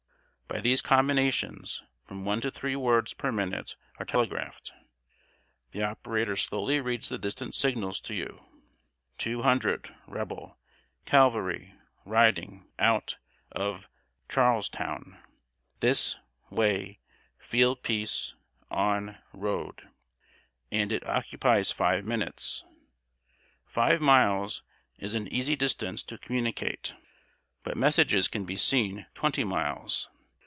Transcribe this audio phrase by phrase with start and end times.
[0.53, 4.73] By these combinations, from one to three words per minute are telegraphed.
[5.71, 8.45] The operator slowly reads the distant signal to you:
[9.17, 10.57] "Two hundred Rebel
[11.05, 13.17] cavalry riding out
[13.53, 13.87] of
[14.27, 15.23] Charlestown
[15.79, 16.17] this
[16.49, 16.99] way
[17.39, 18.35] field piece
[18.69, 19.87] on road,"
[20.69, 22.65] and it occupies five minutes.
[23.65, 24.63] Five miles
[24.97, 26.93] is an easy distance to communicate,
[27.63, 30.09] but messages can be sent twenty miles.